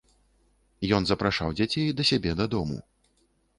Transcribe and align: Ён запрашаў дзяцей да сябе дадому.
Ён 0.97 1.03
запрашаў 1.09 1.53
дзяцей 1.61 1.93
да 2.01 2.09
сябе 2.13 2.35
дадому. 2.43 2.83